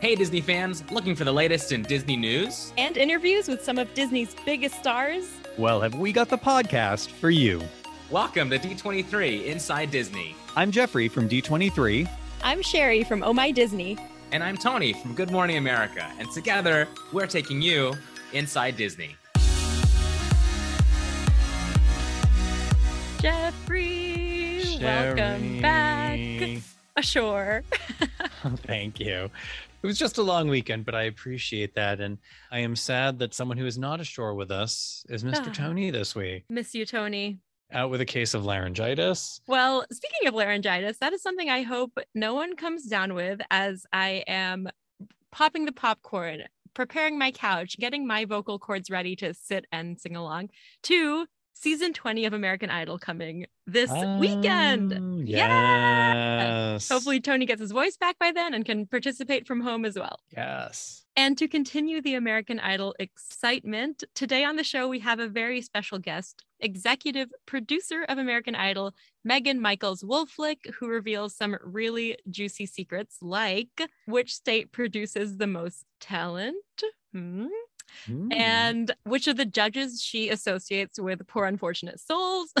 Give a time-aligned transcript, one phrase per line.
[0.00, 2.72] Hey, Disney fans, looking for the latest in Disney news?
[2.78, 5.28] And interviews with some of Disney's biggest stars?
[5.58, 7.60] Well, have we got the podcast for you?
[8.08, 10.34] Welcome to D23 Inside Disney.
[10.56, 12.08] I'm Jeffrey from D23.
[12.42, 13.98] I'm Sherry from Oh My Disney.
[14.32, 16.10] And I'm Tony from Good Morning America.
[16.18, 17.92] And together, we're taking you
[18.32, 19.16] inside Disney.
[23.20, 26.18] Jeffrey, welcome back
[26.96, 27.64] ashore.
[28.66, 29.30] Thank you.
[29.82, 32.00] It was just a long weekend, but I appreciate that.
[32.00, 32.18] And
[32.50, 35.48] I am sad that someone who is not ashore with us is Mr.
[35.48, 35.52] Ah.
[35.52, 37.38] Tony this week, Miss you, Tony.
[37.72, 39.40] out with a case of laryngitis.
[39.46, 43.86] Well, speaking of laryngitis, that is something I hope no one comes down with as
[43.92, 44.68] I am
[45.32, 46.42] popping the popcorn,
[46.74, 50.50] preparing my couch, getting my vocal cords ready to sit and sing along
[50.84, 54.92] to season 20 of American Idol coming this weekend.
[54.92, 56.72] Oh, Yeah.
[56.72, 56.88] Yes.
[56.88, 60.20] Hopefully, Tony gets his voice back by then and can participate from home as well.
[60.34, 61.04] Yes.
[61.16, 65.60] And to continue the American Idol excitement, today on the show, we have a very
[65.60, 72.64] special guest, executive producer of American Idol, Megan Michaels Wolflick, who reveals some really juicy
[72.64, 76.56] secrets like which state produces the most talent.
[77.12, 77.46] Hmm.
[78.08, 78.32] Mm.
[78.34, 82.52] And which of the judges she associates with poor unfortunate souls.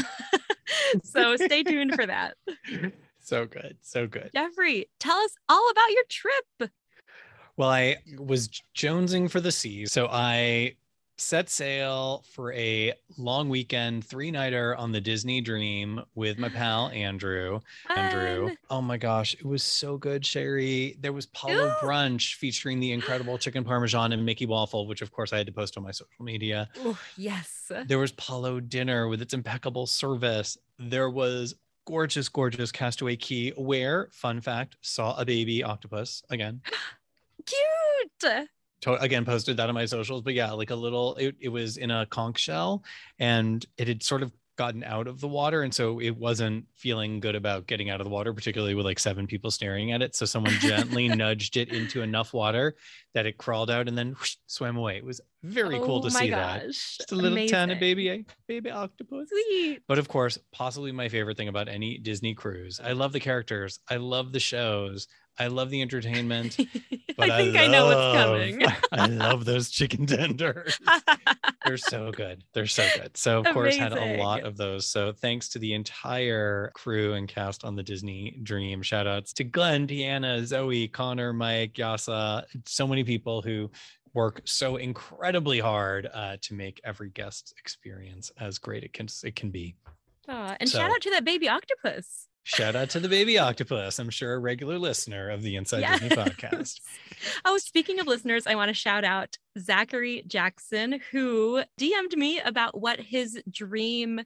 [1.04, 2.36] so stay tuned for that.
[3.20, 3.76] so good.
[3.80, 4.30] So good.
[4.32, 6.72] Jeffrey, tell us all about your trip.
[7.56, 9.86] Well, I was jonesing for the sea.
[9.86, 10.76] So I
[11.20, 16.88] set sail for a long weekend, three nighter on the Disney Dream with my pal
[16.88, 17.60] Andrew.
[17.94, 18.54] Andrew.
[18.70, 20.96] Oh my gosh, it was so good, Sherry.
[21.00, 21.74] There was Palo Ooh.
[21.82, 25.52] Brunch featuring the incredible chicken parmesan and Mickey waffle, which of course I had to
[25.52, 26.68] post on my social media.
[26.78, 27.70] Oh, yes.
[27.86, 30.56] There was Palo dinner with its impeccable service.
[30.78, 36.62] There was gorgeous, gorgeous Castaway Cay, where, fun fact, saw a baby octopus again.
[37.46, 38.48] Cute.
[38.82, 41.76] To- again posted that on my socials but yeah like a little it, it was
[41.76, 42.82] in a conch shell
[43.18, 47.18] and it had sort of gotten out of the water and so it wasn't feeling
[47.18, 50.14] good about getting out of the water particularly with like seven people staring at it
[50.14, 52.76] so someone gently nudged it into enough water
[53.14, 56.12] that it crawled out and then whoosh, swam away it was very cool Oh to
[56.12, 56.96] my see that gosh.
[56.98, 59.80] just a little tiny baby baby octopus Sweet.
[59.88, 62.78] but of course, possibly my favorite thing about any Disney cruise.
[62.84, 63.78] I love the characters.
[63.88, 65.08] I love the shows.
[65.40, 66.56] I love the entertainment.
[67.16, 68.62] But I think I, know what's coming.
[68.92, 70.78] I love those chicken tenders.
[71.66, 72.44] They're so good.
[72.54, 73.14] They're so good.
[73.14, 74.86] So of course had a lot of those.
[74.86, 78.80] So thanks to the entire crew and cast on the Disney Dream.
[78.80, 83.70] Shout outs to Glenn, Deanna, Zoe, Connor, Mike, Yasa, so many people who
[84.14, 89.36] work so incredibly hard uh, to make every guest experience as great it can it
[89.36, 89.76] can be.
[90.28, 92.28] Aw, and shout out to that baby octopus.
[92.42, 93.98] Shout out to the baby octopus.
[93.98, 96.80] I'm sure a regular listener of the Inside Disney podcast.
[97.44, 102.80] Oh, speaking of listeners, I want to shout out Zachary Jackson, who DM'd me about
[102.80, 104.22] what his dream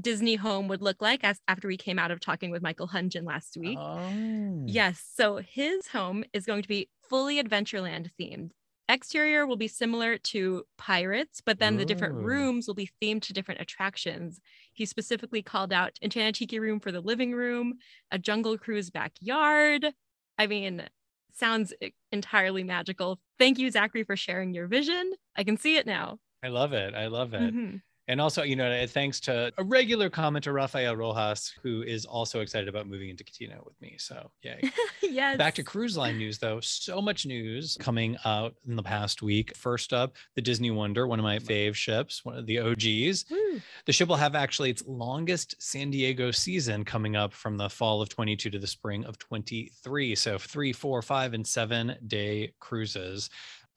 [0.00, 3.26] Disney home would look like as after we came out of talking with Michael Hungen
[3.26, 3.76] last week.
[3.78, 4.64] Oh.
[4.66, 5.04] Yes.
[5.14, 8.52] So his home is going to be fully Adventureland themed.
[8.88, 13.32] Exterior will be similar to Pirates, but then the different rooms will be themed to
[13.32, 14.40] different attractions.
[14.72, 17.78] He specifically called out Enchanted Tiki room for the living room,
[18.10, 19.94] a Jungle Cruise backyard.
[20.36, 20.88] I mean,
[21.32, 21.72] sounds
[22.10, 23.20] entirely magical.
[23.38, 25.12] Thank you, Zachary, for sharing your vision.
[25.36, 26.18] I can see it now.
[26.42, 26.94] I love it.
[26.94, 27.54] I love it.
[27.54, 27.82] Mhm.
[28.08, 32.68] And also, you know, thanks to a regular commenter, Rafael Rojas, who is also excited
[32.68, 33.94] about moving into Katina with me.
[33.98, 34.60] So, yay.
[35.02, 35.38] yes.
[35.38, 36.58] Back to cruise line news, though.
[36.60, 39.56] So much news coming out in the past week.
[39.56, 43.26] First up, the Disney Wonder, one of my fave ships, one of the OGs.
[43.30, 43.60] Woo.
[43.86, 48.02] The ship will have actually its longest San Diego season coming up from the fall
[48.02, 50.14] of 22 to the spring of 23.
[50.16, 53.30] So three, four, five, and seven day cruises.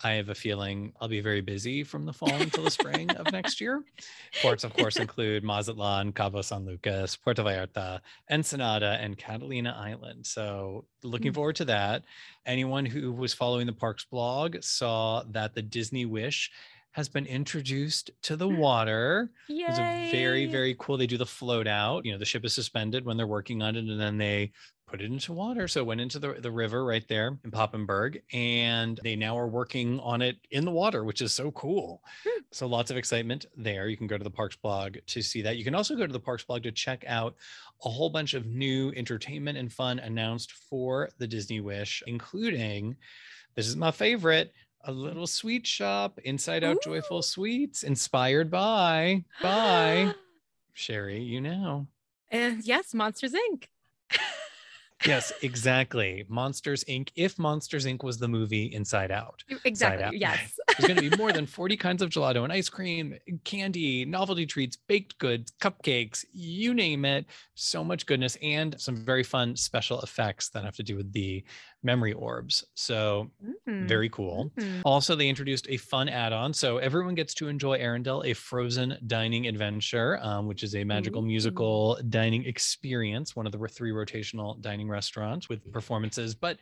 [0.03, 3.31] I have a feeling I'll be very busy from the fall until the spring of
[3.31, 3.81] next year.
[4.41, 10.25] Ports, of course, include Mazatlan, Cabo San Lucas, Puerto Vallarta, Ensenada, and Catalina Island.
[10.27, 11.35] So, looking Mm.
[11.35, 12.03] forward to that.
[12.45, 16.51] Anyone who was following the parks blog saw that the Disney Wish
[16.95, 19.29] has been introduced to the water.
[19.49, 20.95] It was a very, very cool.
[20.95, 22.05] They do the float out.
[22.05, 24.53] You know, the ship is suspended when they're working on it, and then they
[24.87, 25.67] put it into water.
[25.67, 29.49] So it went into the, the river right there in Papenburg, and they now are
[29.49, 32.01] working on it in the water, which is so cool.
[32.23, 32.43] Hmm.
[32.53, 33.89] So lots of excitement there.
[33.89, 35.57] You can go to the Parks blog to see that.
[35.57, 37.35] You can also go to the Parks blog to check out
[37.83, 42.95] a whole bunch of new entertainment and fun announced for the Disney Wish, including
[43.55, 44.53] this is my favorite.
[44.87, 50.13] A little sweet shop, Inside Out Joyful Sweets, inspired by by
[50.73, 51.21] Sherry.
[51.21, 51.87] You know,
[52.31, 53.63] Uh, yes, Monsters Inc.
[55.05, 56.23] yes, exactly.
[56.27, 57.09] Monsters Inc.
[57.15, 58.03] If Monsters Inc.
[58.03, 59.43] was the movie Inside Out.
[59.63, 60.03] Exactly.
[60.03, 60.17] Out.
[60.17, 60.59] Yes.
[60.77, 64.45] There's going to be more than 40 kinds of gelato and ice cream, candy, novelty
[64.45, 67.25] treats, baked goods, cupcakes, you name it.
[67.55, 71.43] So much goodness and some very fun special effects that have to do with the
[71.85, 72.65] memory orbs.
[72.73, 73.31] So
[73.67, 73.87] Mhm.
[73.87, 74.51] very cool.
[74.57, 74.81] Mhm.
[74.83, 79.47] Also, they introduced a fun add-on, so everyone gets to enjoy Arendelle, a frozen dining
[79.47, 81.25] adventure, um, which is a magical Ooh.
[81.27, 86.35] musical dining experience, one of the three rotational dining restaurants with performances.
[86.35, 86.59] But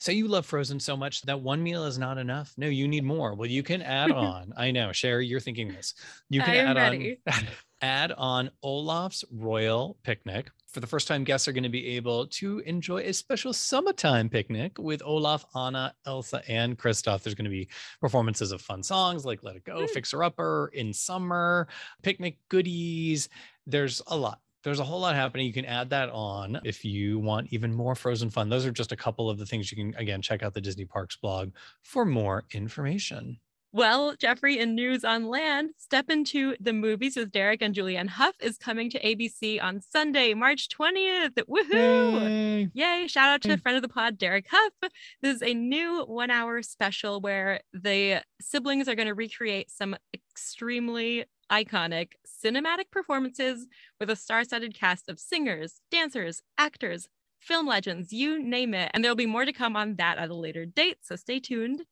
[0.00, 2.54] say you love Frozen so much that one meal is not enough.
[2.56, 3.34] No, you need more.
[3.34, 4.52] Well, you can add on.
[4.56, 5.94] I know, Sherry, you're thinking this.
[6.30, 7.20] You can I am add ready.
[7.26, 7.44] on
[7.80, 10.50] add on Olaf's Royal Picnic.
[10.66, 14.28] For the first time, guests are going to be able to enjoy a special summertime
[14.28, 17.22] picnic with Olaf, Anna, Elsa, and Kristoff.
[17.22, 17.68] There's going to be
[18.00, 19.90] performances of fun songs like Let It Go, Mm.
[19.90, 21.68] Fixer Upper, In Summer,
[22.02, 23.28] picnic goodies.
[23.66, 24.40] There's a lot.
[24.64, 25.46] There's a whole lot happening.
[25.46, 28.48] You can add that on if you want even more frozen fun.
[28.50, 30.84] Those are just a couple of the things you can, again, check out the Disney
[30.84, 31.52] Parks blog
[31.82, 33.38] for more information.
[33.70, 38.34] Well, Jeffrey, in news on land, Step Into the Movies with Derek and Julianne Hough
[38.40, 41.34] is coming to ABC on Sunday, March 20th.
[41.46, 42.70] Woohoo!
[42.72, 43.06] Yay!
[43.06, 43.56] Shout out to Yay.
[43.56, 44.90] friend of the pod, Derek Hough.
[45.20, 49.96] This is a new one hour special where the siblings are going to recreate some
[50.14, 53.66] extremely iconic cinematic performances
[54.00, 57.08] with a star studded cast of singers, dancers, actors,
[57.40, 58.90] film legends, you name it.
[58.92, 61.82] And there'll be more to come on that at a later date, so stay tuned.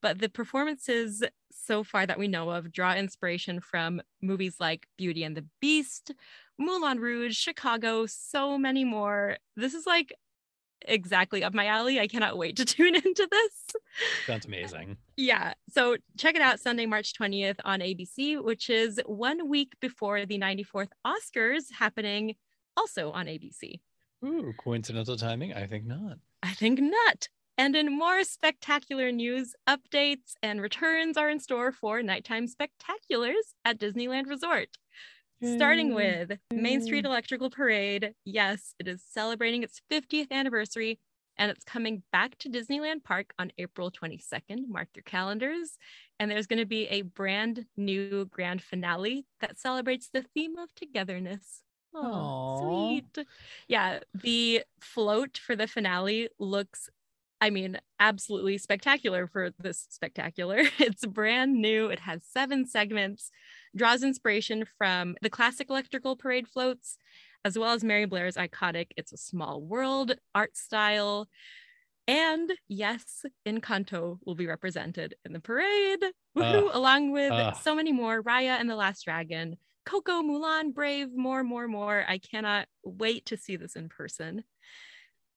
[0.00, 5.24] But the performances so far that we know of draw inspiration from movies like Beauty
[5.24, 6.12] and the Beast,
[6.58, 9.38] Moulin Rouge, Chicago, so many more.
[9.56, 10.14] This is like
[10.86, 12.00] exactly up my alley.
[12.00, 13.82] I cannot wait to tune into this.
[14.26, 14.96] Sounds amazing.
[15.16, 15.54] Yeah.
[15.70, 20.38] So check it out Sunday, March 20th on ABC, which is one week before the
[20.38, 22.34] 94th Oscars happening
[22.76, 23.80] also on ABC.
[24.24, 25.52] Ooh, coincidental timing?
[25.52, 26.18] I think not.
[26.42, 27.28] I think not.
[27.58, 33.78] And in more spectacular news, updates and returns are in store for nighttime spectaculars at
[33.78, 34.68] Disneyland Resort.
[35.42, 35.94] Starting hmm.
[35.94, 37.10] with Main Street hmm.
[37.10, 38.14] Electrical Parade.
[38.24, 41.00] Yes, it is celebrating its 50th anniversary
[41.38, 44.68] and it's coming back to Disneyland Park on April 22nd.
[44.68, 45.78] Mark your calendars.
[46.18, 50.74] And there's going to be a brand new grand finale that celebrates the theme of
[50.74, 51.62] togetherness.
[51.94, 53.26] Oh, sweet.
[53.68, 56.88] Yeah, the float for the finale looks
[57.42, 60.62] I mean, absolutely spectacular for this spectacular.
[60.78, 61.88] It's brand new.
[61.88, 63.32] It has seven segments,
[63.74, 66.98] draws inspiration from the classic electrical parade floats,
[67.44, 71.28] as well as Mary Blair's iconic It's a Small World art style.
[72.06, 76.04] And yes, Encanto will be represented in the parade,
[76.38, 77.56] Woohoo, along with ugh.
[77.60, 82.04] so many more Raya and the Last Dragon, Coco, Mulan, Brave, more, more, more.
[82.06, 84.44] I cannot wait to see this in person.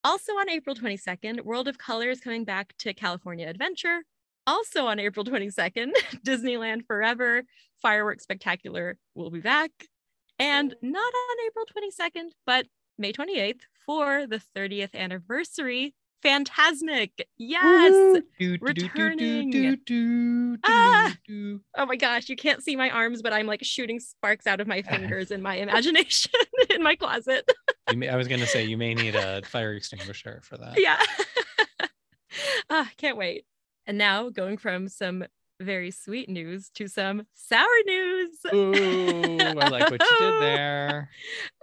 [0.03, 4.03] Also on April 22nd, World of Color is coming back to California Adventure.
[4.45, 5.91] Also on April 22nd,
[6.25, 7.43] Disneyland Forever
[7.81, 9.71] Fireworks Spectacular will be back.
[10.37, 12.67] And not on April 22nd, but
[12.97, 15.95] May 28th for the 30th anniversary.
[16.23, 17.11] Fantasmic.
[17.37, 17.91] Yes.
[17.91, 19.51] Do, do, do, do, do, Returning.
[19.51, 21.15] do, do, Ah!
[21.75, 24.67] Oh my gosh, you can't see my arms, but I'm like shooting sparks out of
[24.67, 26.31] my fingers in my imagination
[26.69, 27.49] in my closet.
[27.91, 30.79] You may, I was going to say you may need a fire extinguisher for that.
[30.79, 30.99] yeah.
[32.69, 33.45] ah, can't wait.
[33.85, 35.25] And now going from some
[35.59, 38.37] very sweet news to some sour news.
[38.53, 41.09] Ooh, I like what you did there.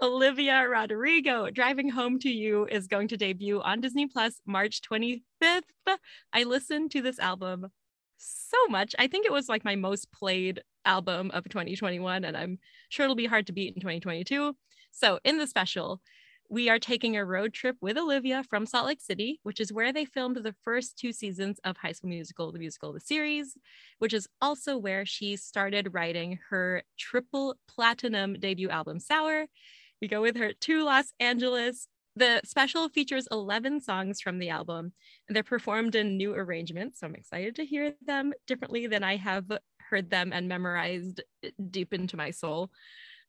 [0.00, 5.62] Olivia Rodrigo, Driving Home to You is going to debut on Disney Plus March 25th.
[6.32, 7.68] I listened to this album
[8.16, 8.94] so much.
[8.98, 12.58] I think it was like my most played album of 2021, and I'm
[12.88, 14.54] sure it'll be hard to beat in 2022.
[14.90, 16.00] So, in the special,
[16.52, 19.90] we are taking a road trip with Olivia from Salt Lake City, which is where
[19.90, 23.56] they filmed the first two seasons of High School Musical, the musical, the series,
[24.00, 29.46] which is also where she started writing her triple platinum debut album, Sour.
[30.02, 31.88] We go with her to Los Angeles.
[32.16, 34.92] The special features 11 songs from the album,
[35.26, 37.00] and they're performed in new arrangements.
[37.00, 39.50] So I'm excited to hear them differently than I have
[39.88, 41.22] heard them and memorized
[41.70, 42.70] deep into my soul.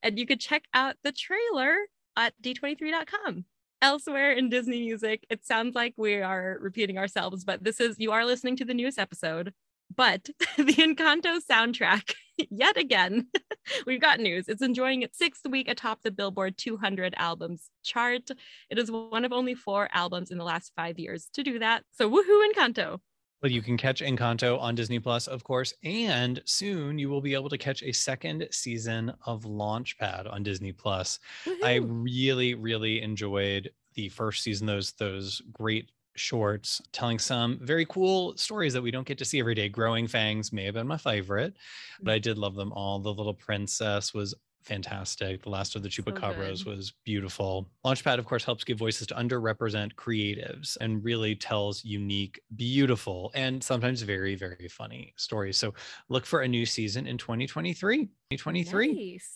[0.01, 1.77] And you could check out the trailer
[2.17, 3.45] at d23.com.
[3.81, 8.11] Elsewhere in Disney music, it sounds like we are repeating ourselves, but this is, you
[8.11, 9.53] are listening to the newest episode.
[9.95, 12.13] But the Encanto soundtrack,
[12.49, 13.27] yet again,
[13.85, 14.47] we've got news.
[14.47, 18.29] It's enjoying its sixth week atop the Billboard 200 albums chart.
[18.69, 21.83] It is one of only four albums in the last five years to do that.
[21.91, 22.99] So woohoo, Encanto.
[23.43, 27.33] Well, you can catch Encanto on Disney Plus, of course, and soon you will be
[27.33, 31.19] able to catch a second season of Launchpad on Disney Plus.
[31.61, 38.37] I really, really enjoyed the first season, those those great shorts telling some very cool
[38.37, 39.67] stories that we don't get to see every day.
[39.67, 41.53] Growing Fangs may have been my favorite,
[42.01, 42.21] but I mm-hmm.
[42.21, 42.99] did love them all.
[42.99, 45.43] The Little Princess was fantastic.
[45.43, 46.75] The Last of the Chupacabras good.
[46.75, 47.69] was beautiful.
[47.85, 53.63] Launchpad, of course, helps give voices to underrepresented creatives and really tells unique, beautiful, and
[53.63, 55.57] sometimes very, very funny stories.
[55.57, 55.73] So
[56.09, 58.05] look for a new season in 2023.
[58.31, 59.11] 2023.
[59.13, 59.29] Nice.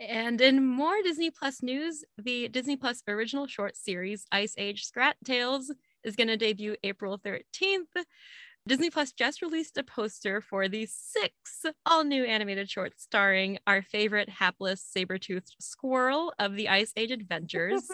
[0.00, 5.16] And in more Disney Plus news, the Disney Plus original short series Ice Age Scrat
[5.24, 7.86] Tales is going to debut April 13th.
[8.66, 13.82] Disney Plus just released a poster for the six all new animated shorts starring our
[13.82, 17.86] favorite hapless saber-toothed squirrel of the Ice Age Adventures.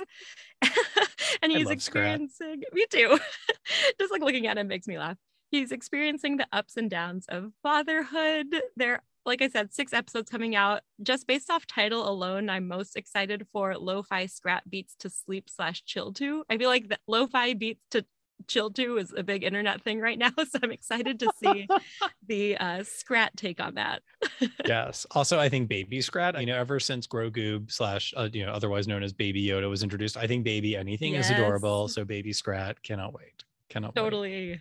[1.43, 2.21] and he's love Scrat.
[2.21, 3.19] experiencing, me too.
[3.99, 5.17] just like looking at him makes me laugh.
[5.50, 8.55] He's experiencing the ups and downs of fatherhood.
[8.77, 10.83] There, like I said, six episodes coming out.
[11.03, 15.83] Just based off title alone, I'm most excited for Lo-Fi Scrat Beats to Sleep slash
[15.85, 16.45] Chill to.
[16.49, 18.05] I feel like that Lo-Fi Beats to
[18.49, 21.66] Chill to is a big internet thing right now, so I'm excited to see
[22.26, 24.02] the uh, Scrat take on that.
[24.66, 25.06] yes.
[25.12, 28.87] Also, I think Baby Scrat, you know, ever since Grogu slash, uh, you know, otherwise
[28.88, 31.88] known as Baby Yoda was introduced, I think Baby anything is adorable.
[31.88, 33.44] So Baby Scrat, cannot wait.
[33.68, 34.02] Cannot wait.
[34.02, 34.61] Totally.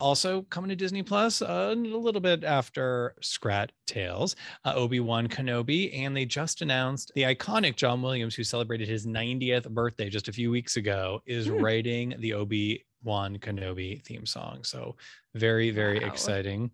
[0.00, 5.28] Also coming to Disney Plus uh, a little bit after Scrat Tales, uh, Obi Wan
[5.28, 10.28] Kenobi, and they just announced the iconic John Williams, who celebrated his 90th birthday just
[10.28, 11.56] a few weeks ago, is Hmm.
[11.56, 14.62] writing the Obi Wan Kenobi theme song.
[14.62, 14.96] So
[15.34, 16.06] very, very Wow.
[16.06, 16.70] exciting.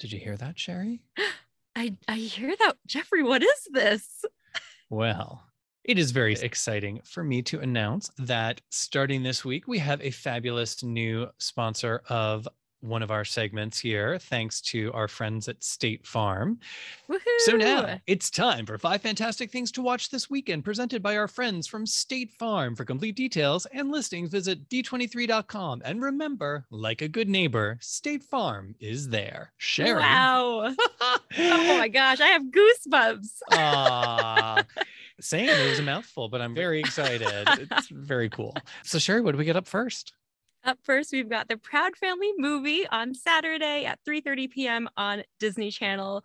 [0.00, 1.00] Did you hear that, Sherry?
[1.76, 2.74] I, I hear that.
[2.86, 4.24] Jeffrey, what is this?
[4.90, 5.42] Well,
[5.84, 10.10] it is very exciting for me to announce that starting this week, we have a
[10.10, 12.46] fabulous new sponsor of
[12.86, 16.58] one of our segments here, thanks to our friends at State Farm.
[17.38, 21.28] So now it's time for five fantastic things to watch this weekend, presented by our
[21.28, 22.74] friends from State Farm.
[22.76, 25.82] For complete details and listings, visit d23.com.
[25.84, 29.52] And remember, like a good neighbor, State Farm is there.
[29.58, 30.00] Sherry.
[30.00, 30.74] Wow.
[31.38, 33.28] Oh my gosh, I have goosebumps.
[33.52, 34.64] Ah, Aw.
[35.20, 37.28] Saying it was a mouthful, but I'm very excited.
[37.30, 38.54] It's very cool.
[38.84, 40.14] So, Sherry, what do we get up first?
[40.66, 44.88] Up first, we've got the Proud Family movie on Saturday at 3:30 p.m.
[44.96, 46.24] on Disney Channel.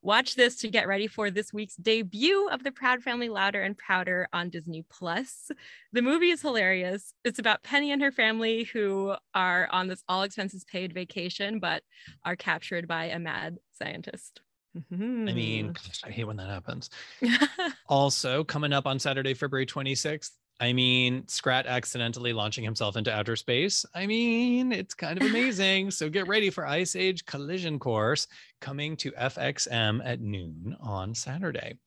[0.00, 3.76] Watch this to get ready for this week's debut of the Proud Family Louder and
[3.76, 5.50] Prouder on Disney Plus.
[5.92, 7.12] The movie is hilarious.
[7.24, 11.82] It's about Penny and her family who are on this all expenses paid vacation but
[12.24, 14.40] are captured by a mad scientist.
[14.78, 15.28] Mm-hmm.
[15.28, 16.90] I mean, gosh, I hate when that happens.
[17.88, 20.30] Also, coming up on Saturday, February 26th,
[20.62, 23.86] I mean, Scrat accidentally launching himself into outer space.
[23.94, 25.90] I mean, it's kind of amazing.
[25.90, 28.26] so get ready for Ice Age Collision Course
[28.60, 31.78] coming to FXM at noon on Saturday.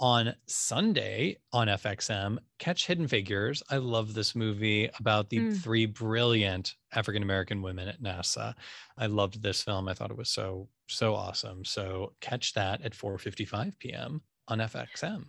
[0.00, 3.62] On Sunday on FXM, catch Hidden Figures.
[3.70, 5.56] I love this movie about the Mm.
[5.62, 8.54] three brilliant African American women at NASA.
[8.98, 9.86] I loved this film.
[9.88, 11.64] I thought it was so so awesome.
[11.64, 14.22] So catch that at 4:55 p.m.
[14.48, 15.26] on FXM.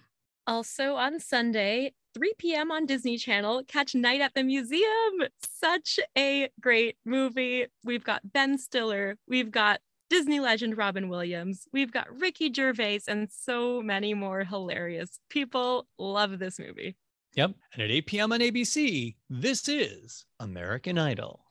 [0.47, 2.71] Also on Sunday, 3 p.m.
[2.71, 5.27] on Disney Channel, catch Night at the Museum.
[5.39, 7.67] Such a great movie.
[7.83, 13.29] We've got Ben Stiller, we've got Disney legend Robin Williams, we've got Ricky Gervais, and
[13.31, 15.85] so many more hilarious people.
[15.99, 16.95] Love this movie.
[17.35, 17.51] Yep.
[17.73, 18.33] And at 8 p.m.
[18.33, 21.41] on ABC, this is American Idol.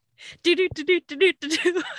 [0.42, 1.82] Do do do do do do do do.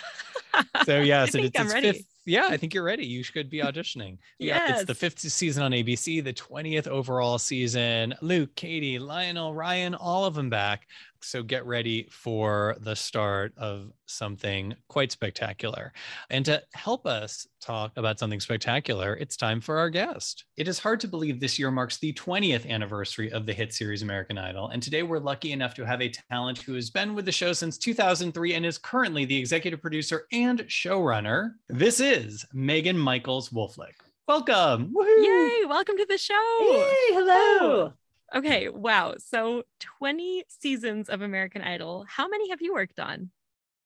[0.85, 1.91] So yes, it's I'm its ready.
[1.93, 2.05] fifth.
[2.27, 3.05] Yeah, I think you're ready.
[3.05, 4.17] You should be auditioning.
[4.37, 4.97] Yeah, it's the Yes.
[4.99, 8.13] fifth season on ABC, the 20th overall season.
[8.21, 10.87] Luke, Katy, Lionel, Ryan, all of them back.
[11.21, 15.93] So get ready for the start of something quite spectacular.
[16.29, 20.45] And to help us talk about something spectacular, it's time for our guest.
[20.55, 24.01] It is hard to believe this year marks the 20th anniversary of the hit series
[24.01, 24.69] American Idol.
[24.69, 27.53] And today we're lucky enough to have a talent who has been with the show
[27.53, 31.51] since 2003 and is currently the executive producer and showrunner.
[31.69, 33.93] This is Megan Michaels Wolflick.
[34.27, 34.93] Welcome.
[34.93, 35.23] Woohoo!
[35.23, 35.65] Yay!
[35.65, 36.57] Welcome to the show.
[36.59, 37.93] Hey, hello.
[38.35, 39.15] Okay, wow.
[39.17, 42.05] So 20 seasons of American Idol.
[42.07, 43.31] How many have you worked on?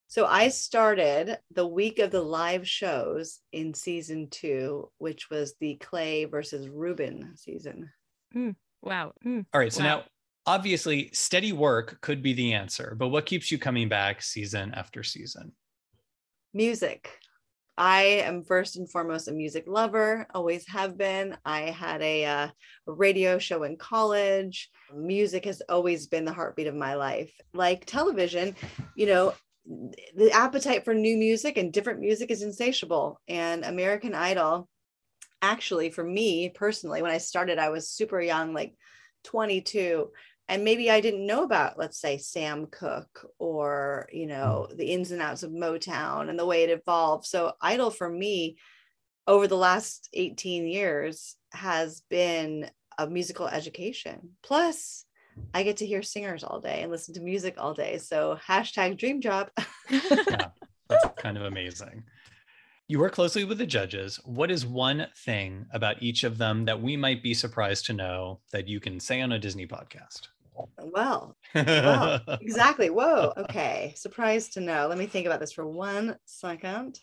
[0.08, 5.76] So I started the week of the live shows in season two, which was the
[5.76, 7.90] Clay versus Ruben season.
[8.82, 9.14] Wow.
[9.24, 9.42] Hmm.
[9.54, 9.72] All right.
[9.72, 10.00] So Wow.
[10.00, 10.04] now,
[10.46, 15.04] obviously, steady work could be the answer, but what keeps you coming back season after
[15.04, 15.54] season?
[16.54, 17.10] Music.
[17.78, 21.38] I am first and foremost a music lover, always have been.
[21.46, 22.48] I had a, uh,
[22.86, 24.70] radio show in college.
[24.94, 27.34] Music has always been the heartbeat of my life.
[27.54, 28.56] Like television,
[28.96, 29.34] you know,
[30.16, 33.20] the appetite for new music and different music is insatiable.
[33.28, 34.68] And American Idol
[35.42, 38.75] actually for me personally when i started i was super young like
[39.24, 40.10] 22
[40.51, 45.12] and maybe i didn't know about let's say sam cooke or you know the ins
[45.12, 47.25] and outs of motown and the way it evolved.
[47.25, 48.58] So idol for me
[49.27, 54.31] over the last 18 years has been a musical education.
[54.43, 55.05] Plus
[55.53, 57.98] i get to hear singers all day and listen to music all day.
[57.98, 59.50] So hashtag dream job.
[59.89, 60.50] Yeah,
[60.89, 62.03] that's kind of amazing.
[62.88, 64.20] You work closely with the judges.
[64.25, 68.41] What is one thing about each of them that we might be surprised to know
[68.51, 70.27] that you can say on a Disney podcast?
[70.77, 72.89] Well, well exactly.
[72.89, 73.34] Whoa.
[73.38, 73.93] Okay.
[73.96, 74.88] Surprised to know.
[74.88, 77.00] Let me think about this for one second.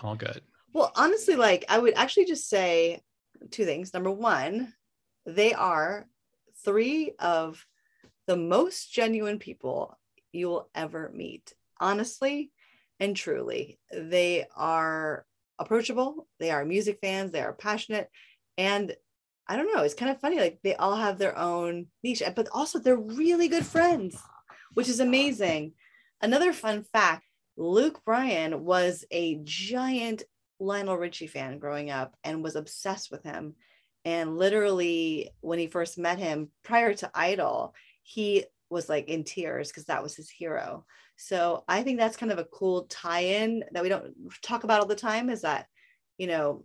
[0.00, 0.42] All good.
[0.72, 3.00] Well, honestly, like I would actually just say
[3.50, 3.92] two things.
[3.92, 4.72] Number one,
[5.26, 6.06] they are
[6.64, 7.64] three of
[8.26, 9.98] the most genuine people
[10.32, 11.52] you will ever meet.
[11.80, 12.52] Honestly
[13.00, 15.26] and truly, they are
[15.58, 16.28] approachable.
[16.38, 17.32] They are music fans.
[17.32, 18.08] They are passionate.
[18.56, 18.94] And
[19.48, 20.38] I don't know, it's kind of funny.
[20.38, 24.16] Like they all have their own niche, but also they're really good friends,
[24.74, 25.72] which is amazing.
[26.20, 27.24] Another fun fact
[27.56, 30.22] Luke Bryan was a giant
[30.58, 33.54] Lionel Richie fan growing up and was obsessed with him.
[34.04, 39.68] And literally, when he first met him prior to Idol, he was like in tears
[39.68, 40.86] because that was his hero.
[41.16, 44.86] So I think that's kind of a cool tie-in that we don't talk about all
[44.86, 45.66] the time is that,
[46.18, 46.64] you know,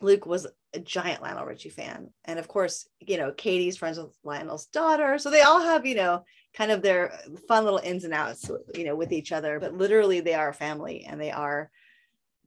[0.00, 2.10] Luke was a giant Lionel Richie fan.
[2.24, 5.18] And of course, you know, Katy's friends with Lionel's daughter.
[5.18, 8.84] So they all have, you know, kind of their fun little ins and outs, you
[8.84, 9.60] know, with each other.
[9.60, 11.70] But literally they are a family and they are,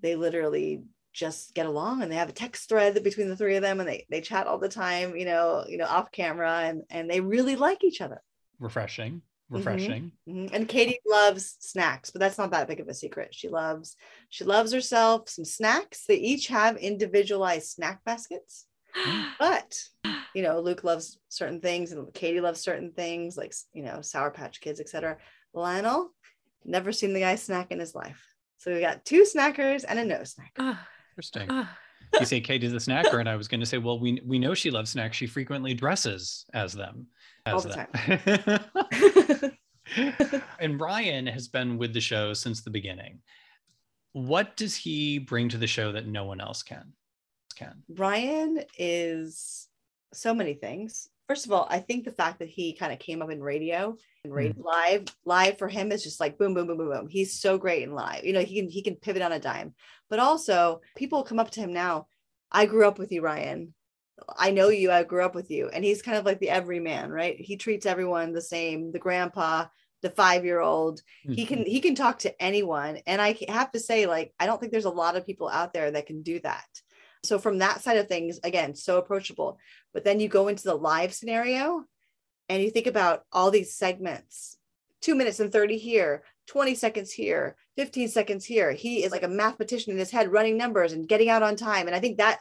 [0.02, 3.64] they literally just get along and they have a text thread between the three of
[3.64, 6.84] them and they they chat all the time, you know, you know, off camera and
[6.92, 8.22] and they really like each other.
[8.60, 9.24] Refreshing.
[9.48, 9.56] Mm-hmm.
[9.56, 10.12] refreshing.
[10.28, 10.40] Mm-hmm.
[10.40, 10.56] Mm-hmm.
[10.56, 13.34] And Katy loves snacks, but that's not that big of a secret.
[13.34, 13.96] She loves
[14.30, 16.06] she loves herself some snacks.
[16.06, 18.66] They each have individualized snack baskets.
[19.40, 19.80] but
[20.34, 24.32] you know, Luke loves certain things and Katy loves certain things like you know, Sour
[24.32, 25.18] Patch Kids, etc.
[25.54, 26.14] Lionel
[26.66, 28.22] never seen the guy snack in his life.
[28.58, 30.78] So we got two snackers and a no snacker.
[31.14, 31.68] Interesting.
[32.20, 34.54] you say Katy's a snacker, and I was going to say, well, we we know
[34.54, 35.16] she loves snacks.
[35.16, 37.08] She frequently dresses as them
[37.46, 38.60] all the time.
[40.60, 43.20] and Ryan has been with the show since the beginning.
[44.14, 46.94] What does he bring to the show that no one else can?
[47.56, 49.68] Can Ryan is
[50.14, 51.10] so many things.
[51.28, 53.98] First of all, I think the fact that he kind of came up in radio
[54.24, 54.64] and radio mm.
[54.64, 57.08] live, live for him is just like boom, boom, boom, boom, boom.
[57.08, 58.24] He's so great in live.
[58.24, 59.74] You know, he can he can pivot on a dime.
[60.10, 62.08] But also, people come up to him now.
[62.52, 63.74] I grew up with you, Ryan.
[64.38, 65.70] I know you, I grew up with you.
[65.70, 67.40] And he's kind of like the everyman, right?
[67.40, 69.66] He treats everyone the same, the grandpa,
[70.02, 71.00] the five-year-old.
[71.00, 71.34] Mm-hmm.
[71.34, 72.98] He can he can talk to anyone.
[73.08, 75.74] And I have to say, like, I don't think there's a lot of people out
[75.74, 76.66] there that can do that.
[77.24, 79.58] So from that side of things, again, so approachable.
[79.94, 81.84] But then you go into the live scenario
[82.48, 84.58] and you think about all these segments,
[85.02, 88.72] two minutes and 30 here, 20 seconds here, 15 seconds here.
[88.72, 91.88] He is like a mathematician in his head running numbers and getting out on time.
[91.88, 92.40] And I think that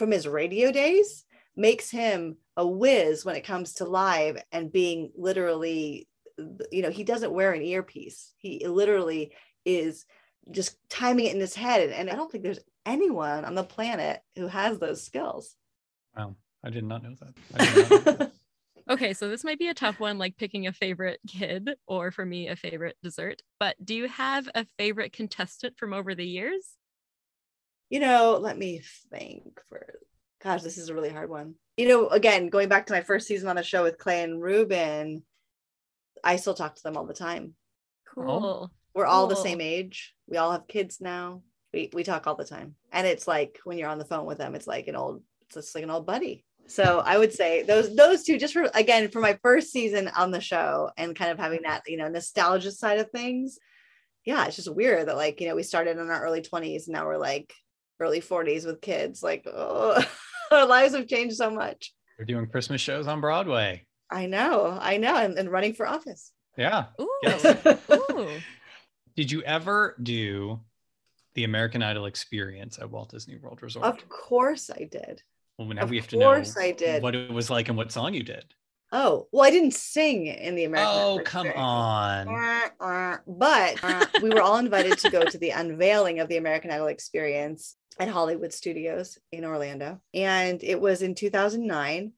[0.00, 5.12] from his radio days makes him a whiz when it comes to live and being
[5.14, 6.08] literally
[6.72, 8.32] you know he doesn't wear an earpiece.
[8.38, 9.32] He literally
[9.66, 10.06] is
[10.50, 11.90] just timing it in his head.
[11.90, 15.54] And i don't think there's anyone on the planet who has those skills.
[16.16, 16.34] Wow.
[16.64, 18.32] I did not know that,
[18.90, 22.26] okay so this might be a tough one like picking a favorite kid or for
[22.26, 26.76] me a favorite dessert but do you have a favorite contestant from over the years
[27.90, 29.98] you know, let me think for
[30.42, 31.54] gosh, this is a really hard one.
[31.76, 34.40] You know, again, going back to my first season on the show with Clay and
[34.40, 35.22] Ruben,
[36.24, 37.54] I still talk to them all the time.
[38.14, 38.30] Cool.
[38.30, 38.70] Oh.
[38.94, 40.14] We're all the same age.
[40.26, 41.42] We all have kids now.
[41.72, 42.74] We we talk all the time.
[42.92, 45.54] And it's like when you're on the phone with them, it's like an old, it's
[45.54, 46.44] just like an old buddy.
[46.66, 50.32] So I would say those those two just for again for my first season on
[50.32, 53.58] the show and kind of having that, you know, nostalgia side of things.
[54.24, 56.94] Yeah, it's just weird that like, you know, we started in our early 20s and
[56.94, 57.54] now we're like
[58.00, 59.22] early 40s with kids.
[59.22, 60.02] Like, oh,
[60.50, 61.92] our lives have changed so much.
[62.18, 63.86] We're doing Christmas shows on Broadway.
[64.10, 66.32] I know, I know, and, and running for office.
[66.56, 66.86] Yeah.
[67.00, 67.08] Ooh.
[67.22, 67.44] Yes.
[67.92, 68.28] Ooh.
[69.16, 70.60] Did you ever do
[71.34, 73.86] the American Idol experience at Walt Disney World Resort?
[73.86, 75.22] Of course I did.
[75.58, 77.02] Well, now of we have to know I did.
[77.02, 78.44] what it was like and what song you did.
[78.92, 80.94] Oh, well, I didn't sing in the American.
[80.94, 82.26] Oh, come on.
[83.26, 87.76] But we were all invited to go to the unveiling of the American Idol experience
[88.00, 90.00] at Hollywood Studios in Orlando.
[90.12, 92.12] And it was in 2009.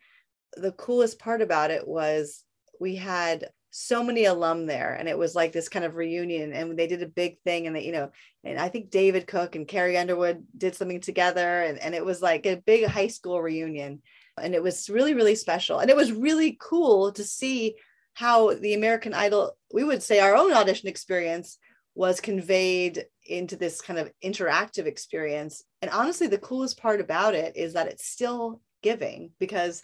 [0.54, 2.44] The coolest part about it was
[2.80, 6.78] we had so many alum there and it was like this kind of reunion and
[6.78, 8.10] they did a big thing and they you know
[8.44, 12.20] and i think david cook and carrie underwood did something together and, and it was
[12.20, 14.02] like a big high school reunion
[14.40, 15.78] and it was really really special.
[15.78, 17.76] And it was really cool to see
[18.14, 21.58] how the american idol we would say our own audition experience
[21.94, 25.62] was conveyed into this kind of interactive experience.
[25.80, 29.82] And honestly the coolest part about it is that it's still giving because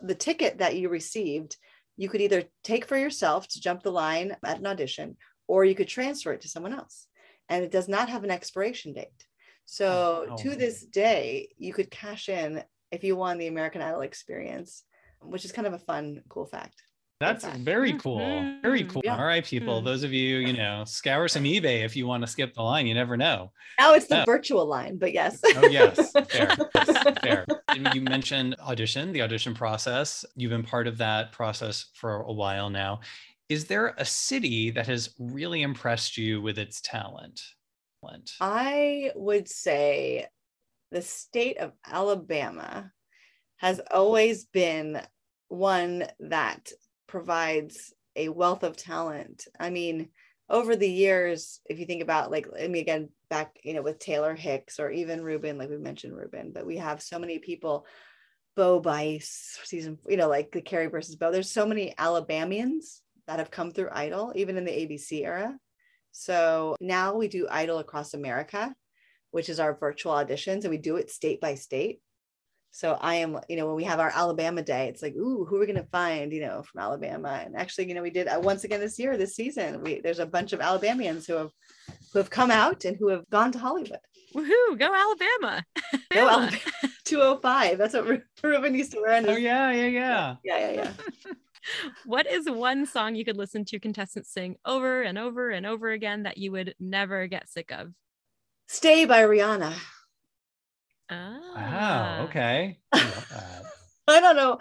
[0.00, 1.56] the ticket that you received
[1.96, 5.74] you could either take for yourself to jump the line at an audition or you
[5.74, 7.06] could transfer it to someone else.
[7.48, 9.26] And it does not have an expiration date.
[9.66, 10.36] So Oh.
[10.38, 14.84] to this day you could cash in if you won the american idol experience
[15.20, 16.74] which is kind of a fun cool fact
[17.20, 17.58] That's fact.
[17.58, 18.18] very cool.
[18.62, 18.88] Very Mhm.
[18.90, 19.02] cool.
[19.04, 19.16] Yeah.
[19.16, 19.80] All right, people.
[19.80, 19.84] Mhm.
[19.84, 22.84] Those of you, you know, scour some eBay if you want to skip the line.
[22.88, 23.52] You never know.
[23.78, 24.24] now it's the Yeah.
[24.24, 27.46] virtual line but yes Oh yes, fair, yes, fair.
[27.94, 30.24] You mentioned audition, the audition process.
[30.34, 32.98] You've been part of that process for a while now.
[33.48, 37.40] Is there a city that has really impressed you with its talent?
[38.02, 38.32] Talent.
[38.40, 40.26] I would say
[40.92, 42.92] the state of Alabama
[43.56, 45.00] has always been
[45.48, 46.70] one that
[47.06, 49.46] provides a wealth of talent.
[49.58, 50.08] I mean,
[50.50, 53.98] over the years, if you think about like, I mean, again, back, you know, with
[53.98, 57.86] Taylor Hicks or even Ruben, like we mentioned Ruben, but we have so many people,
[58.54, 61.32] Bo Bice, season, you know, like the Carrie versus Bo.
[61.32, 65.56] There's so many Alabamians that have come through Idol, even in the ABC era.
[66.10, 68.74] So now we do Idol across America,
[69.32, 72.00] which is our virtual auditions, and we do it state by state.
[72.70, 75.56] So I am, you know, when we have our Alabama day, it's like, ooh, who
[75.56, 77.42] are we going to find, you know, from Alabama?
[77.44, 79.82] And actually, you know, we did uh, once again this year, this season.
[79.82, 81.50] We there's a bunch of Alabamians who have
[82.12, 83.98] who have come out and who have gone to Hollywood.
[84.34, 84.78] Woohoo!
[84.78, 85.64] Go Alabama!
[86.12, 86.58] Go Alabama,
[87.04, 87.76] 205.
[87.76, 89.16] That's what Ru- Ruben used to wear.
[89.16, 90.36] On Oh yeah, yeah, yeah.
[90.44, 90.92] yeah, yeah, yeah.
[92.06, 95.90] What is one song you could listen to contestants sing over and over and over
[95.90, 97.92] again that you would never get sick of?
[98.72, 99.74] Stay by Rihanna.
[101.10, 101.40] Ah.
[101.54, 102.24] Wow.
[102.24, 102.78] Okay.
[102.90, 103.12] I.
[104.08, 104.60] I don't know.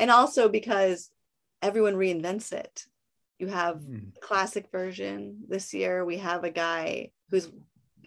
[0.00, 1.10] And also because
[1.62, 2.86] everyone reinvents it.
[3.38, 4.08] You have Hmm.
[4.20, 6.04] classic version this year.
[6.04, 7.48] We have a guy who's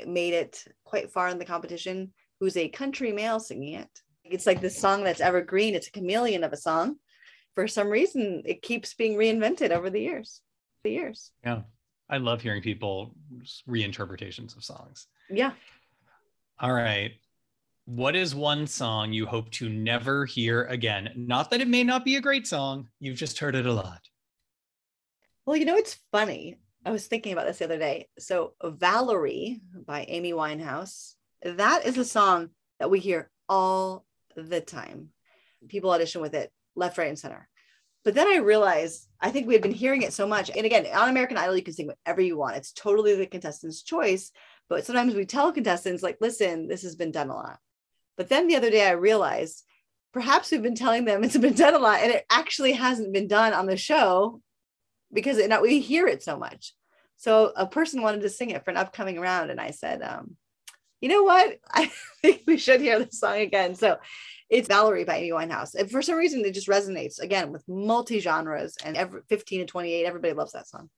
[0.05, 4.01] made it quite far in the competition who's a country male singing it.
[4.25, 5.73] It's like this song that's evergreen.
[5.73, 6.97] It's a chameleon of a song.
[7.55, 10.41] For some reason, it keeps being reinvented over the years.
[10.83, 11.31] The years.
[11.45, 11.61] Yeah.
[12.09, 13.15] I love hearing people
[13.69, 15.07] reinterpretations of songs.
[15.29, 15.51] Yeah.
[16.59, 17.11] All right.
[17.85, 21.09] What is one song you hope to never hear again?
[21.15, 24.01] Not that it may not be a great song, you've just heard it a lot.
[25.45, 26.59] Well, you know, it's funny.
[26.85, 28.07] I was thinking about this the other day.
[28.19, 35.09] So, Valerie by Amy Winehouse, that is a song that we hear all the time.
[35.67, 37.47] People audition with it left, right, and center.
[38.05, 40.49] But then I realized I think we had been hearing it so much.
[40.55, 43.81] And again, on American Idol, you can sing whatever you want, it's totally the contestant's
[43.81, 44.31] choice.
[44.69, 47.57] But sometimes we tell contestants, like, listen, this has been done a lot.
[48.17, 49.63] But then the other day, I realized
[50.13, 53.27] perhaps we've been telling them it's been done a lot and it actually hasn't been
[53.27, 54.41] done on the show
[55.11, 56.73] because it, we hear it so much.
[57.17, 60.37] So a person wanted to sing it for an upcoming round, and I said, um,
[61.01, 61.57] "You know what?
[61.71, 63.97] I think we should hear this song again." So
[64.49, 65.75] it's Valerie by Amy Winehouse.
[65.75, 69.65] And for some reason, it just resonates again with multi genres and every 15 to
[69.65, 70.05] 28.
[70.05, 70.89] Everybody loves that song.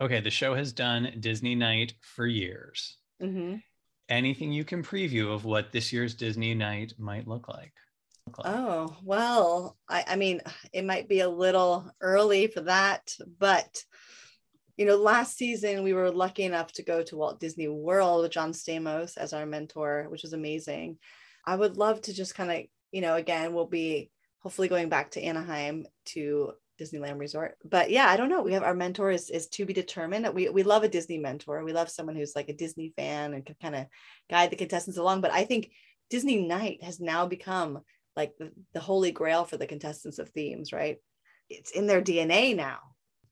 [0.00, 2.98] Okay, the show has done Disney Night for years.
[3.22, 3.62] Mhm.
[4.08, 7.72] Anything you can preview of what this year's Disney Night might look like?
[8.26, 8.54] Look like?
[8.54, 10.40] Oh, well, I, I mean,
[10.72, 13.84] it might be a little early for that, but
[14.76, 18.32] you know, last season we were lucky enough to go to Walt Disney World with
[18.32, 20.98] John Stamos as our mentor, which was amazing.
[21.46, 25.12] I would love to just kind of, you know, again, we'll be hopefully going back
[25.12, 27.56] to Anaheim to Disneyland Resort.
[27.64, 28.42] But yeah, I don't know.
[28.42, 30.28] We have our mentor is, is to be determined.
[30.34, 31.64] We we love a Disney mentor.
[31.64, 33.86] We love someone who's like a Disney fan and can kind of
[34.30, 35.20] guide the contestants along.
[35.20, 35.70] But I think
[36.10, 37.80] Disney Night has now become
[38.16, 40.98] like the, the holy grail for the contestants of themes, right?
[41.50, 42.78] It's in their DNA now.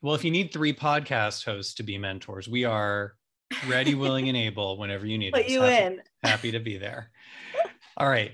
[0.00, 3.14] Well, if you need three podcast hosts to be mentors, we are
[3.68, 5.50] ready, willing, and able whenever you need Put us.
[5.50, 6.02] you happy, in.
[6.22, 7.10] happy to be there.
[7.96, 8.32] All right.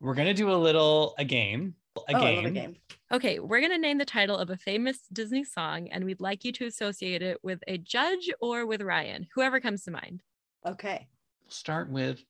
[0.00, 1.76] We're gonna do a little a game.
[2.08, 2.46] A oh, game.
[2.46, 2.76] a game.
[3.12, 6.46] Okay, we're going to name the title of a famous Disney song, and we'd like
[6.46, 10.22] you to associate it with a judge or with Ryan, whoever comes to mind.
[10.66, 11.08] Okay.
[11.48, 12.24] Start with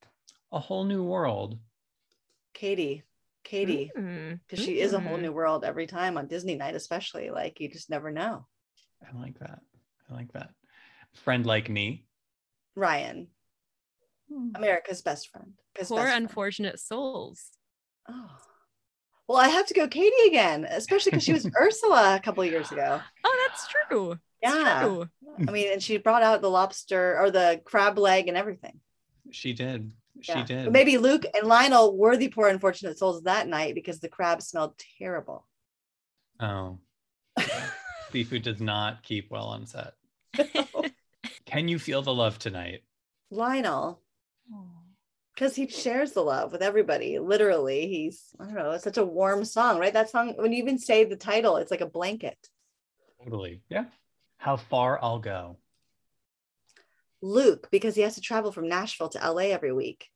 [0.51, 1.57] a whole new world.
[2.53, 3.05] Katy.
[3.45, 3.93] Katy.
[3.95, 5.23] Because she is a whole mm.
[5.23, 7.31] new world every time on Disney night, especially.
[7.31, 8.47] Like you just never know.
[9.03, 9.61] I like that.
[10.11, 10.51] I like that.
[11.15, 12.07] Friend like me.
[12.75, 13.29] Ryan,
[14.57, 15.53] America's best friend.
[15.79, 16.25] His Poor best friend.
[16.25, 17.51] unfortunate souls.
[18.09, 18.31] Oh.
[19.33, 22.71] Well, I have to go Katy again, especially because she was Ursula a couple years
[22.71, 23.01] ago.
[23.25, 24.19] Oh, that's true.
[24.43, 24.81] That's Yeah.
[24.83, 25.09] true.
[25.49, 28.81] I mean, and she brought out the lobster or the crab leg and everything.
[29.31, 29.91] She did.
[30.21, 30.45] She Yeah.
[30.45, 30.65] did.
[30.65, 34.43] But maybe Luke and Lionel were the poor unfortunate souls that night because the crab
[34.43, 35.47] smelled terrible.
[36.39, 36.79] Oh,
[38.13, 39.95] seafood does not keep well on set.
[41.47, 42.83] Can you feel the love tonight?
[43.31, 44.03] Lionel,
[44.53, 44.67] oh.
[45.35, 47.19] Because he shares the love with everybody.
[47.19, 48.71] Literally, he's I don't know.
[48.73, 49.93] It's such a warm song, right?
[49.93, 52.49] That song when you even say the title, it's like a blanket.
[53.23, 53.63] Totally.
[53.69, 53.85] Yeah.
[54.37, 55.59] How far I'll go.
[57.21, 60.09] Luke, because he has to travel from Nashville to LA every week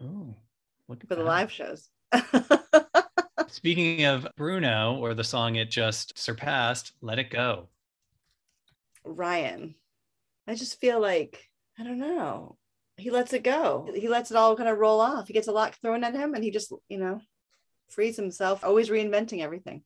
[0.00, 0.34] Oh,
[0.88, 1.88] look at for the live shows.
[3.48, 7.68] Speaking of Bruno or the song it just surpassed, Let It Go.
[9.04, 9.74] Ryan,
[10.46, 11.48] I just feel like
[11.78, 12.56] I don't know.
[12.98, 13.90] He lets it go.
[13.94, 15.26] He lets it all kind of roll off.
[15.26, 17.20] He gets a lot thrown at him, and he just you know
[17.88, 18.64] frees himself.
[18.64, 19.82] Always reinventing everything.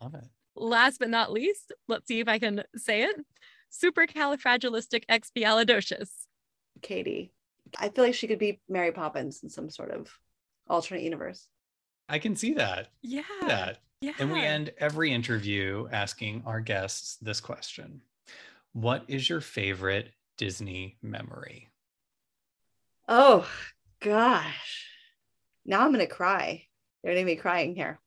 [0.00, 0.24] Love it.
[0.56, 3.16] Last but not least, let's see if I can say it.
[3.72, 6.10] Supercalifragilisticexpialidocious.
[6.80, 7.32] Katy,
[7.78, 10.16] I feel like she could be Mary Poppins in some sort of
[10.68, 11.48] alternate universe.
[12.08, 12.90] I can see that.
[13.02, 13.22] Yeah.
[13.46, 13.78] That.
[14.00, 14.12] Yeah.
[14.18, 18.02] And we end every interview asking our guests this question
[18.72, 21.70] What is your favorite Disney memory?
[23.08, 23.46] Oh
[24.00, 24.86] gosh,
[25.64, 26.64] now I'm gonna cry.
[27.02, 28.00] They're gonna be crying here.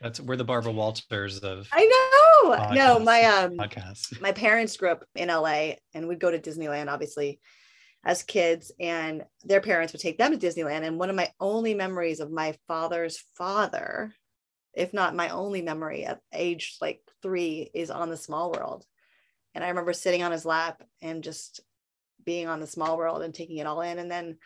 [0.00, 2.72] That's we're the Barbara Walters of I know.
[2.72, 4.20] No, my um, podcasts.
[4.20, 7.40] my parents grew up in LA and we'd go to Disneyland obviously
[8.04, 11.74] as kids and their parents would take them to Disneyland and one of my only
[11.74, 14.12] memories of my father's father
[14.74, 18.84] if not my only memory at age like 3 is on the small world
[19.54, 21.60] and I remember sitting on his lap and just
[22.24, 24.36] being on the small world and taking it all in and then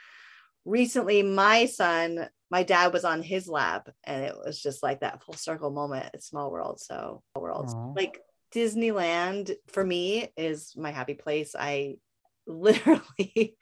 [0.65, 5.23] recently my son my dad was on his lap and it was just like that
[5.23, 7.93] full circle moment at small world so world Aw.
[7.95, 8.21] like
[8.55, 11.55] Disneyland for me is my happy place.
[11.59, 11.97] I
[12.47, 13.57] literally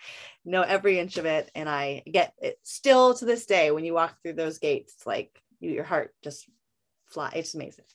[0.44, 1.50] know every inch of it.
[1.54, 5.06] And I get it still to this day when you walk through those gates, it's
[5.06, 6.48] like you, your heart just
[7.06, 7.32] fly.
[7.34, 7.86] It's amazing.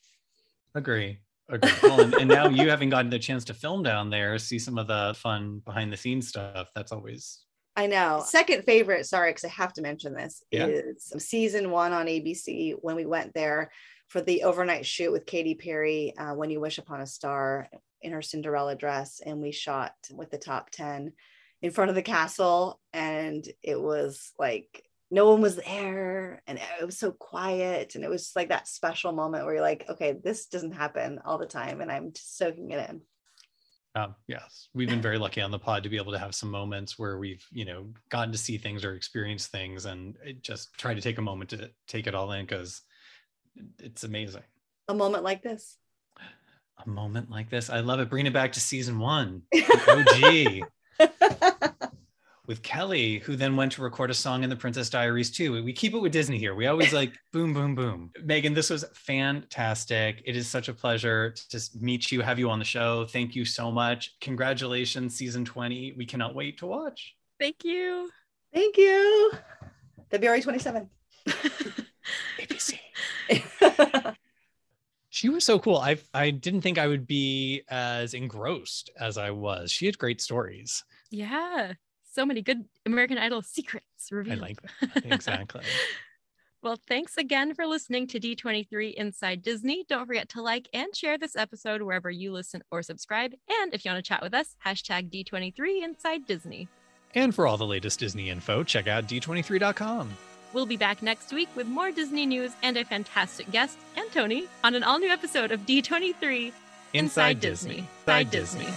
[0.76, 1.20] Agree.
[1.50, 4.78] Well, and, and now you having gotten the chance to film down there, see some
[4.78, 6.70] of the fun behind the scenes stuff.
[6.76, 7.40] That's always
[7.76, 8.24] I know.
[8.26, 10.66] Second favorite, sorry, because I have to mention this, Yeah.
[10.66, 13.72] is season one on ABC when we went there
[14.10, 17.70] for the overnight shoot with Katy Perry, uh, When You Wish Upon a Star
[18.02, 19.22] in her Cinderella dress.
[19.26, 21.14] And we shot with the top 10
[21.62, 22.82] in front of the castle.
[22.92, 28.10] And it was like, no one was there and it was so quiet and it
[28.10, 31.82] was like that special moment where you're like okay this doesn't happen all the time
[31.82, 33.02] and i'm just soaking it in.
[33.96, 36.52] Um, yes, we've been very lucky on the pod to be able to have some
[36.52, 40.94] moments where we've, you know, gotten to see things or experience things, and just try
[40.94, 42.82] to take a moment to take it all in because
[43.80, 44.44] it's amazing.
[44.88, 45.78] a moment like this?
[46.86, 48.10] A moment like this, I love it.
[48.10, 50.62] Bring it back to season one, the
[51.00, 51.74] OG,
[52.50, 55.64] with Kelly, who then went to record a song in the Princess Diaries too.
[55.64, 56.56] We keep it with Disney here.
[56.56, 58.10] We always like boom, boom, boom.
[58.24, 60.24] Megan, this was fantastic.
[60.26, 63.06] It is such a pleasure to meet you, have you on the show.
[63.06, 64.20] Thank you so much.
[64.20, 65.94] Congratulations, season 20.
[65.96, 67.16] We cannot wait to watch.
[67.40, 68.10] Thank you.
[68.52, 69.32] thank you
[70.10, 70.90] february 27th
[72.40, 72.80] ABC.
[75.12, 75.78] She was so cool.
[75.78, 79.70] I I didn't think I would be as engrossed as I was.
[79.70, 80.86] She had great stories.
[81.10, 81.74] Yeah.
[82.12, 84.40] So many good American Idol secrets revealed.
[84.40, 85.06] I like that.
[85.06, 85.62] Exactly.
[86.62, 89.86] Well, thanks again for listening to D23 Inside Disney.
[89.88, 93.32] Don't forget to like and share this episode wherever you listen or subscribe.
[93.50, 96.68] And if you want to chat with us, hashtag D23 Inside Disney.
[97.16, 100.10] And for all the latest Disney info, check out d23.com.
[100.52, 104.48] We'll be back next week with more Disney news and a fantastic guest, and Tony,
[104.64, 106.52] on an all new episode of D23
[106.94, 107.88] Inside, Disney.
[108.02, 108.68] Inside Disney.